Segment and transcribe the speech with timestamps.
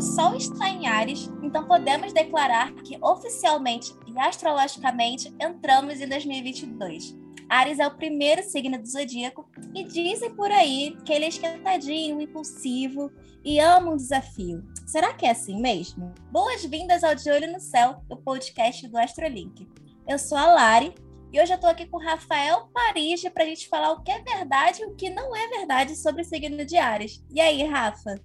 [0.00, 7.14] o Sol está em Ares, então podemos declarar que oficialmente e astrologicamente entramos em 2022.
[7.46, 12.18] Ares é o primeiro signo do zodíaco e dizem por aí que ele é esquentadinho,
[12.18, 13.12] impulsivo
[13.44, 14.64] e ama um desafio.
[14.86, 16.14] Será que é assim mesmo?
[16.30, 19.68] Boas-vindas ao De Olho no Céu, o podcast do Astrolink.
[20.08, 20.94] Eu sou a Lari
[21.30, 24.10] e hoje eu estou aqui com o Rafael Paris para a gente falar o que
[24.10, 27.22] é verdade e o que não é verdade sobre o signo de Ares.
[27.30, 28.18] E aí, Rafa?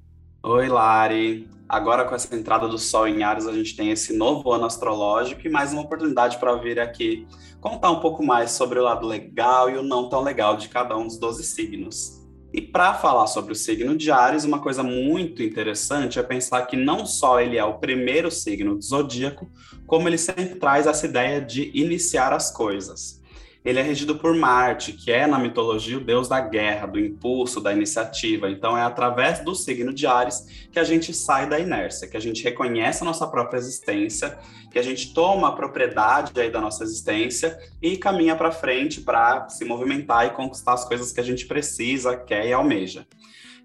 [0.47, 1.49] Oi, Lari.
[1.67, 5.41] Agora, com essa entrada do Sol em Ares, a gente tem esse novo ano astrológico
[5.43, 7.25] e mais uma oportunidade para vir aqui
[7.59, 10.95] contar um pouco mais sobre o lado legal e o não tão legal de cada
[10.95, 12.21] um dos 12 signos.
[12.53, 16.77] E para falar sobre o signo de Ares, uma coisa muito interessante é pensar que
[16.77, 19.49] não só ele é o primeiro signo do zodíaco,
[19.87, 23.19] como ele sempre traz essa ideia de iniciar as coisas
[23.65, 27.59] ele é regido por Marte, que é na mitologia o deus da guerra, do impulso,
[27.59, 28.47] da iniciativa.
[28.47, 32.19] Então é através do signo de Ares que a gente sai da inércia, que a
[32.19, 34.37] gente reconhece a nossa própria existência,
[34.71, 39.49] que a gente toma a propriedade aí da nossa existência e caminha para frente para
[39.49, 43.07] se movimentar e conquistar as coisas que a gente precisa, quer e almeja.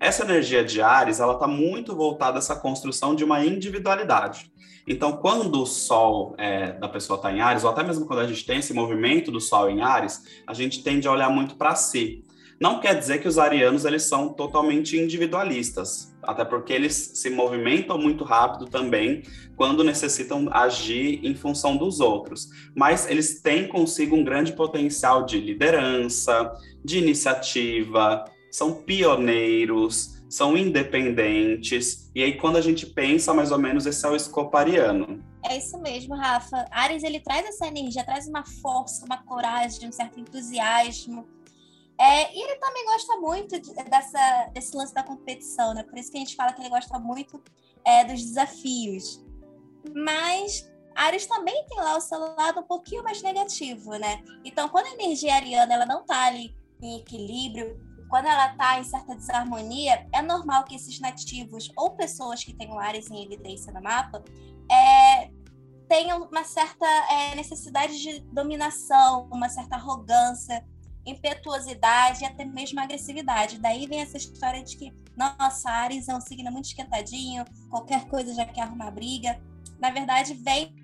[0.01, 4.50] Essa energia de Ares, ela está muito voltada a essa construção de uma individualidade.
[4.87, 8.27] Então, quando o Sol é, da pessoa está em Ares, ou até mesmo quando a
[8.27, 11.75] gente tem esse movimento do Sol em Ares, a gente tende a olhar muito para
[11.75, 12.25] si.
[12.61, 17.97] Não quer dizer que os arianos eles são totalmente individualistas, até porque eles se movimentam
[17.97, 19.23] muito rápido também
[19.57, 22.49] quando necessitam agir em função dos outros.
[22.77, 26.53] Mas eles têm consigo um grande potencial de liderança,
[26.85, 33.85] de iniciativa, são pioneiros, são independentes, e aí quando a gente pensa, mais ou menos,
[33.85, 35.21] esse é o escopo ariano.
[35.45, 36.67] É isso mesmo, Rafa.
[36.71, 41.27] Ares, ele traz essa energia, traz uma força, uma coragem, um certo entusiasmo.
[41.99, 45.83] É, e ele também gosta muito de, dessa, desse lance da competição, né?
[45.83, 47.43] Por isso que a gente fala que ele gosta muito
[47.85, 49.25] é, dos desafios.
[49.95, 54.23] Mas Ares também tem lá o seu lado um pouquinho mais negativo, né?
[54.45, 57.79] Então, quando a energia ariana ela não tá ali em equilíbrio,
[58.11, 62.79] quando ela está em certa desarmonia, é normal que esses nativos ou pessoas que tenham
[62.79, 64.23] áreas em evidência no mapa
[64.71, 65.31] é,
[65.89, 70.67] tenham uma certa é, necessidade de dominação, uma certa arrogância,
[71.07, 73.59] impetuosidade e até mesmo agressividade.
[73.61, 78.35] Daí vem essa história de que, nossa, Ares é um signo muito esquentadinho, qualquer coisa
[78.35, 79.41] já quer arrumar briga.
[79.79, 80.75] Na verdade, vem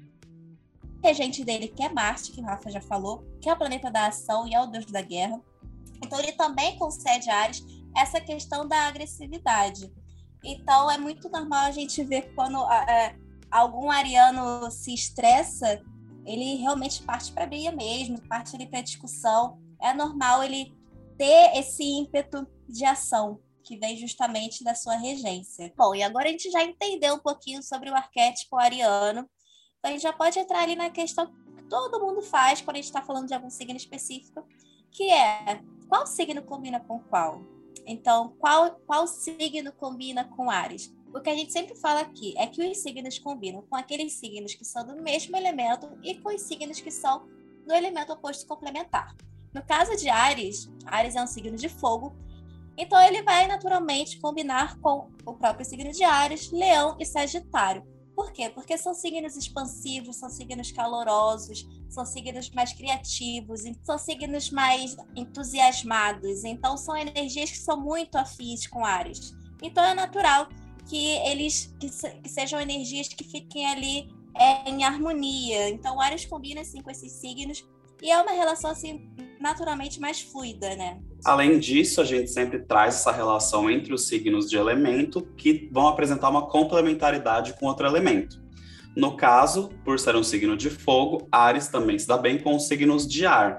[1.03, 4.07] regente dele, que é Marte, que o Rafa já falou, que é o planeta da
[4.07, 5.41] ação e é o deus da guerra.
[6.07, 7.65] Então, ele também concede a Ares
[7.97, 9.93] essa questão da agressividade.
[10.45, 13.17] Então, é muito normal a gente ver quando é,
[13.51, 15.83] algum ariano se estressa,
[16.25, 19.59] ele realmente parte para a briga mesmo, parte ali para discussão.
[19.81, 20.75] É normal ele
[21.17, 25.73] ter esse ímpeto de ação que vem justamente da sua regência.
[25.77, 29.29] Bom, e agora a gente já entendeu um pouquinho sobre o arquétipo ariano.
[29.79, 32.81] Então a gente já pode entrar ali na questão que todo mundo faz quando a
[32.81, 34.47] gente está falando de algum signo específico,
[34.91, 37.43] que é qual signo combina com qual?
[37.87, 40.93] Então, qual, qual signo combina com Ares?
[41.15, 44.55] O que a gente sempre fala aqui é que os signos combinam com aqueles signos
[44.55, 47.27] que são do mesmo elemento e com os signos que são
[47.67, 49.15] do elemento oposto complementar.
[49.55, 52.15] No caso de Ares, Ares é um signo de fogo,
[52.77, 57.83] então ele vai naturalmente combinar com o próprio signo de Ares, Leão e Sagitário.
[58.17, 58.49] Por quê?
[58.49, 66.43] Porque são signos expansivos, são signos calorosos, são signos mais criativos, são signos mais entusiasmados.
[66.43, 69.37] Então, são energias que são muito afins com Ares.
[69.63, 70.49] Então, é natural
[70.89, 75.69] que eles que, que sejam energias que fiquem ali é, em harmonia.
[75.69, 77.69] Então, Ares combina assim com esses signos
[78.01, 79.11] e é uma relação assim
[79.47, 80.99] naturalmente mais fluida, né?
[81.25, 85.87] Além disso, a gente sempre traz essa relação entre os signos de elemento que vão
[85.87, 88.45] apresentar uma complementaridade com outro elemento.
[88.97, 92.67] No caso, por ser um signo de fogo, Ares também se dá bem com os
[92.67, 93.59] signos de ar.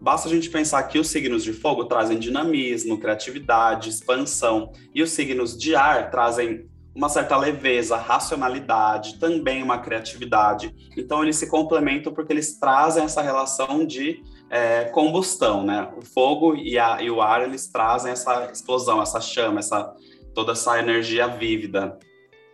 [0.00, 5.10] Basta a gente pensar que os signos de fogo trazem dinamismo, criatividade, expansão, e os
[5.10, 10.74] signos de ar trazem uma certa leveza, racionalidade, também uma criatividade.
[10.96, 15.88] Então, eles se complementam porque eles trazem essa relação de é, combustão, né?
[15.96, 19.94] O fogo e, a, e o ar eles trazem essa explosão, essa chama, essa
[20.34, 21.98] toda essa energia vívida.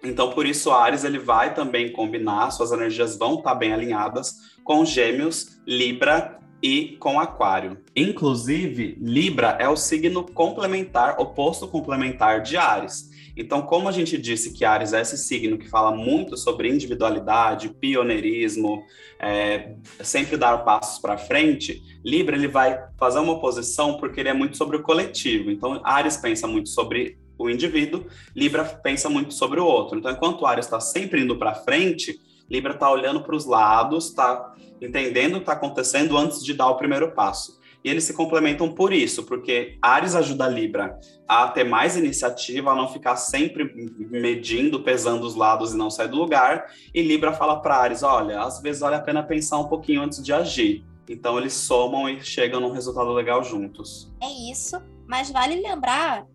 [0.02, 4.84] Então, por isso, Ares ele vai também combinar, suas energias vão estar bem alinhadas com
[4.84, 7.76] Gêmeos, Libra e com Aquário.
[7.94, 13.11] Inclusive, Libra é o signo complementar, oposto complementar de Ares.
[13.37, 17.69] Então, como a gente disse que Ares é esse signo que fala muito sobre individualidade,
[17.69, 18.82] pioneirismo,
[19.20, 24.34] é, sempre dar passos para frente, Libra ele vai fazer uma oposição porque ele é
[24.34, 25.50] muito sobre o coletivo.
[25.50, 29.99] Então, Ares pensa muito sobre o indivíduo, Libra pensa muito sobre o outro.
[29.99, 32.19] Então, enquanto Ares está sempre indo para frente,
[32.50, 36.69] Libra está olhando para os lados, está entendendo o que está acontecendo antes de dar
[36.69, 37.58] o primeiro passo.
[37.85, 40.99] E eles se complementam por isso, porque Ares ajuda a Libra
[41.29, 43.70] a ter mais iniciativa, a não ficar sempre
[44.11, 46.73] medindo, pesando os lados e não sair do lugar.
[46.94, 50.23] E Libra fala para Ares: olha, às vezes vale a pena pensar um pouquinho antes
[50.23, 50.82] de agir.
[51.06, 54.11] Então eles somam e chegam num resultado legal juntos.
[54.23, 56.26] É isso, mas vale lembrar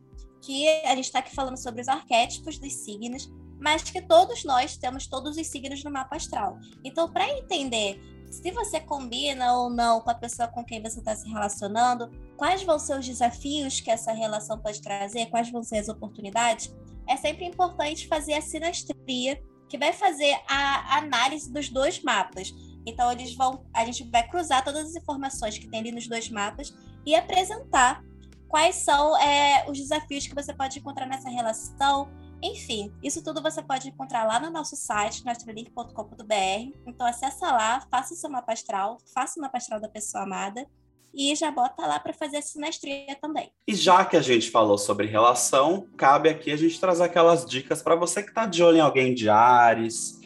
[0.41, 4.77] que a gente está aqui falando sobre os arquétipos dos signos, mas que todos nós
[4.77, 6.57] temos todos os signos no mapa astral.
[6.83, 11.15] Então, para entender se você combina ou não com a pessoa com quem você está
[11.15, 15.79] se relacionando, quais vão ser os desafios que essa relação pode trazer, quais vão ser
[15.79, 16.73] as oportunidades,
[17.07, 22.53] é sempre importante fazer a sinastria, que vai fazer a análise dos dois mapas.
[22.85, 26.29] Então eles vão, a gente vai cruzar todas as informações que tem ali nos dois
[26.29, 26.73] mapas
[27.06, 28.03] e apresentar
[28.47, 32.09] quais são é, os desafios que você pode encontrar nessa relação,
[32.41, 36.77] enfim, isso tudo você pode encontrar lá no nosso site, nostrolink.com.br.
[36.86, 40.65] Então acessa lá, faça o seu mapa astral, faça o mapa astral da pessoa amada
[41.13, 43.51] e já bota lá para fazer a sinastria também.
[43.68, 47.81] E já que a gente falou sobre relação, cabe aqui a gente trazer aquelas dicas
[47.81, 50.19] para você que está de olho em alguém de Ares,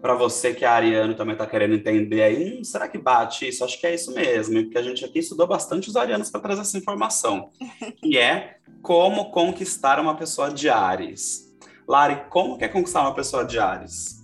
[0.00, 3.64] para você que é ariano também está querendo entender aí, hum, será que bate isso?
[3.64, 6.62] Acho que é isso mesmo, porque a gente aqui estudou bastante os arianos para trazer
[6.62, 7.50] essa informação,
[7.98, 11.49] que é como conquistar uma pessoa de Ares.
[11.90, 14.22] Lari, como que é conquistar uma pessoa de Ares?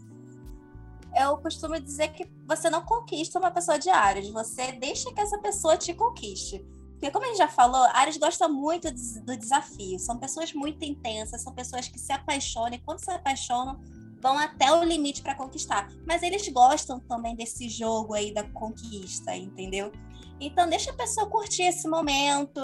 [1.17, 5.37] Eu costumo dizer que você não conquista uma pessoa de Ares, você deixa que essa
[5.39, 6.65] pessoa te conquiste.
[6.93, 9.99] Porque, como a gente já falou, Ares gosta muito do desafio.
[9.99, 13.81] São pessoas muito intensas, são pessoas que se apaixonam e, quando se apaixonam,
[14.23, 15.91] vão até o limite para conquistar.
[16.07, 19.91] Mas eles gostam também desse jogo aí da conquista, entendeu?
[20.39, 22.61] Então, deixa a pessoa curtir esse momento,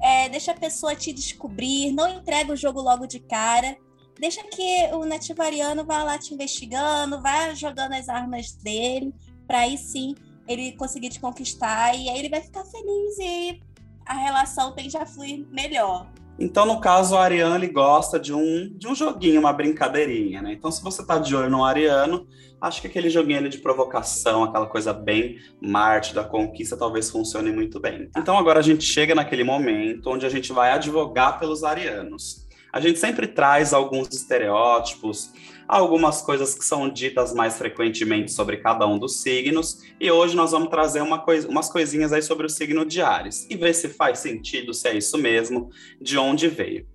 [0.00, 3.76] é, deixa a pessoa te descobrir, não entrega o jogo logo de cara
[4.20, 9.14] deixa que o nativo ariano vá lá te investigando, vá jogando as armas dele,
[9.46, 10.14] para aí sim
[10.46, 13.60] ele conseguir te conquistar e aí ele vai ficar feliz e
[14.04, 16.06] a relação tende a fluir melhor.
[16.38, 20.54] Então, no caso, o Ariano ele gosta de um, de um joguinho, uma brincadeirinha, né?
[20.54, 22.26] Então, se você tá de olho no Ariano,
[22.58, 27.52] acho que aquele joguinho ali de provocação, aquela coisa bem Marte da conquista, talvez funcione
[27.52, 28.10] muito bem.
[28.16, 32.39] Então, agora a gente chega naquele momento onde a gente vai advogar pelos arianos
[32.72, 35.32] a gente sempre traz alguns estereótipos,
[35.66, 40.50] algumas coisas que são ditas mais frequentemente sobre cada um dos signos, e hoje nós
[40.50, 44.18] vamos trazer uma umas coisinhas aí sobre o signo de Ares e ver se faz
[44.18, 45.70] sentido, se é isso mesmo,
[46.00, 46.86] de onde veio.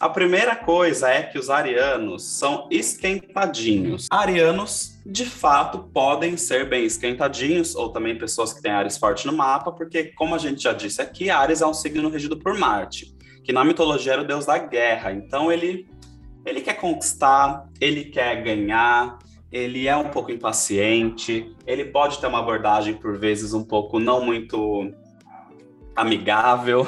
[0.00, 4.08] A primeira coisa é que os arianos são esquentadinhos.
[4.10, 9.32] Arianos, de fato, podem ser bem esquentadinhos, ou também pessoas que têm Ares forte no
[9.32, 13.13] mapa, porque, como a gente já disse aqui, Ares é um signo regido por Marte
[13.44, 15.12] que na mitologia era o deus da guerra.
[15.12, 15.86] Então ele
[16.44, 19.18] ele quer conquistar, ele quer ganhar,
[19.50, 24.24] ele é um pouco impaciente, ele pode ter uma abordagem por vezes um pouco não
[24.24, 24.92] muito
[25.96, 26.86] amigável.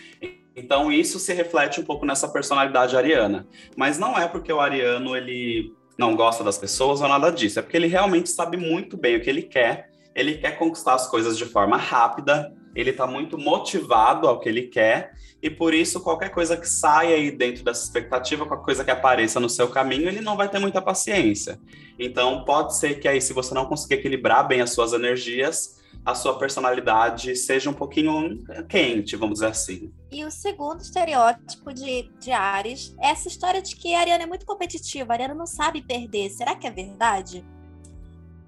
[0.56, 3.46] então isso se reflete um pouco nessa personalidade ariana.
[3.76, 7.62] Mas não é porque o ariano ele não gosta das pessoas ou nada disso, é
[7.62, 9.90] porque ele realmente sabe muito bem o que ele quer.
[10.14, 14.62] Ele quer conquistar as coisas de forma rápida, ele está muito motivado ao que ele
[14.62, 18.90] quer e por isso qualquer coisa que saia aí dentro dessa expectativa, qualquer coisa que
[18.90, 21.58] apareça no seu caminho, ele não vai ter muita paciência.
[21.98, 26.14] Então pode ser que aí se você não conseguir equilibrar bem as suas energias, a
[26.14, 29.92] sua personalidade seja um pouquinho quente, vamos dizer assim.
[30.12, 34.26] E o segundo estereótipo de, de Ares é essa história de que a Ariana é
[34.26, 36.30] muito competitiva, a Ariana não sabe perder.
[36.30, 37.44] Será que é verdade?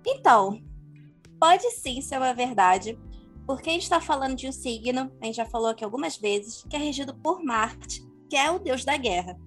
[0.06, 0.60] Então,
[1.40, 2.98] pode sim ser uma verdade,
[3.48, 6.62] porque a gente está falando de um signo, a gente já falou aqui algumas vezes,
[6.68, 9.38] que é regido por Marte, que é o deus da guerra.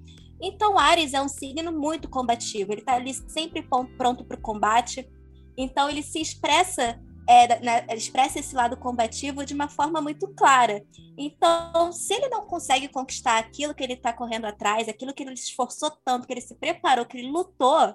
[0.41, 3.63] Então, Ares é um signo muito combativo, ele está ali sempre
[3.95, 5.07] pronto para o combate.
[5.55, 10.83] Então, ele se expressa, é, né, expressa esse lado combativo de uma forma muito clara.
[11.15, 15.37] Então, se ele não consegue conquistar aquilo que ele está correndo atrás, aquilo que ele
[15.37, 17.93] se esforçou tanto, que ele se preparou, que ele lutou,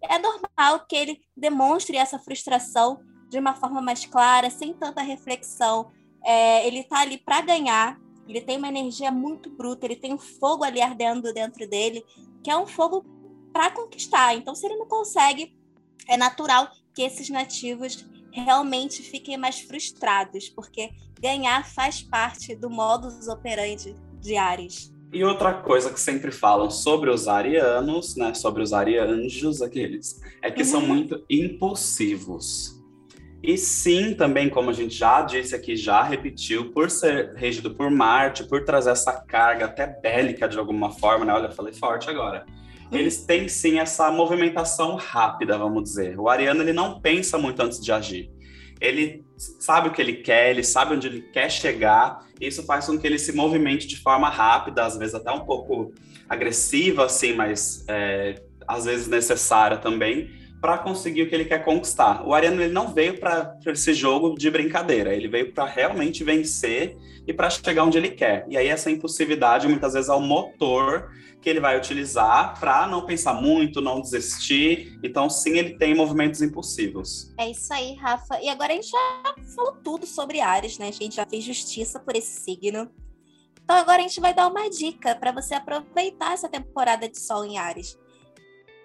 [0.00, 3.00] é normal que ele demonstre essa frustração
[3.32, 5.90] de uma forma mais clara, sem tanta reflexão.
[6.22, 7.98] É, ele está ali para ganhar,
[8.28, 12.04] ele tem uma energia muito bruta, ele tem um fogo ali ardendo dentro dele,
[12.44, 13.04] que é um fogo
[13.50, 14.36] para conquistar.
[14.36, 15.56] Então, se ele não consegue,
[16.06, 23.28] é natural que esses nativos realmente fiquem mais frustrados, porque ganhar faz parte do modus
[23.28, 24.92] operandi de Ares.
[25.10, 30.50] E outra coisa que sempre falam sobre os arianos, né, sobre os arianjos aqueles, é
[30.50, 30.86] que são uhum.
[30.86, 32.81] muito impulsivos.
[33.42, 37.90] E sim, também, como a gente já disse aqui, já repetiu, por ser regido por
[37.90, 41.34] Marte, por trazer essa carga até bélica de alguma forma, né?
[41.34, 42.46] Olha, falei forte agora.
[42.92, 46.20] Eles têm sim essa movimentação rápida, vamos dizer.
[46.20, 48.30] O Ariano ele não pensa muito antes de agir.
[48.80, 52.18] Ele sabe o que ele quer, ele sabe onde ele quer chegar.
[52.40, 55.44] E isso faz com que ele se movimente de forma rápida, às vezes até um
[55.44, 55.92] pouco
[56.28, 58.34] agressiva, assim, mas é,
[58.68, 60.30] às vezes necessária também,
[60.62, 62.24] para conseguir o que ele quer conquistar.
[62.24, 66.96] O Ariano ele não veio para esse jogo de brincadeira, ele veio para realmente vencer
[67.26, 68.46] e para chegar onde ele quer.
[68.48, 73.04] E aí essa impulsividade muitas vezes é o motor que ele vai utilizar para não
[73.04, 75.00] pensar muito, não desistir.
[75.02, 77.34] Então, sim, ele tem movimentos impulsivos.
[77.36, 78.40] É isso aí, Rafa.
[78.40, 80.86] E agora a gente já falou tudo sobre Ares, né?
[80.86, 82.88] A gente já fez justiça por esse signo.
[83.64, 87.44] Então, agora a gente vai dar uma dica para você aproveitar essa temporada de Sol
[87.44, 87.98] em Ares.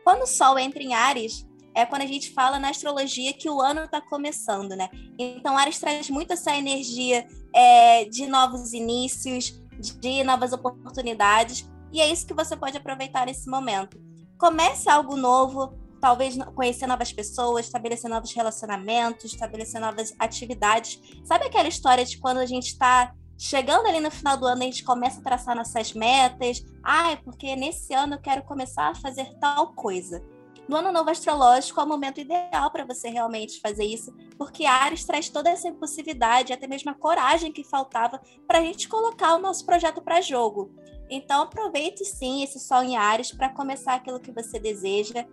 [0.04, 1.47] Quando o Sol entra em Ares,
[1.78, 4.90] é quando a gente fala na astrologia que o ano está começando, né?
[5.16, 9.62] Então, Ares traz muito essa energia é, de novos inícios,
[10.00, 13.96] de novas oportunidades, e é isso que você pode aproveitar nesse momento.
[14.40, 21.00] Comece algo novo, talvez conhecer novas pessoas, estabelecer novos relacionamentos, estabelecer novas atividades.
[21.26, 24.66] Sabe aquela história de quando a gente está chegando ali no final do ano, a
[24.66, 26.60] gente começa a traçar nossas metas?
[26.84, 30.26] Ah, é porque nesse ano eu quero começar a fazer tal coisa
[30.68, 35.06] no ano novo astrológico é o momento ideal para você realmente fazer isso, porque Ares
[35.06, 39.40] traz toda essa impulsividade, até mesmo a coragem que faltava para a gente colocar o
[39.40, 40.72] nosso projeto para jogo.
[41.10, 45.26] Então aproveite sim esse sol em Ares para começar aquilo que você deseja.